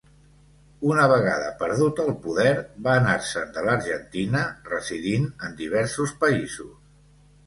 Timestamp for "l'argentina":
3.67-4.41